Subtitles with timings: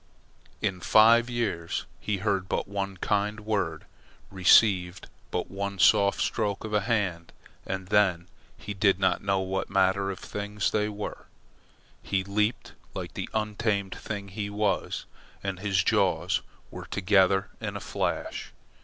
[0.63, 3.85] In five years he heard but one kind word,
[4.31, 7.31] received but one soft stroke of a hand,
[7.67, 8.27] and then
[8.57, 11.27] he did not know what manner of things they were.
[12.01, 15.05] He leaped like the untamed thing he was,
[15.43, 16.41] and his jaws
[16.71, 18.51] were together in a flash.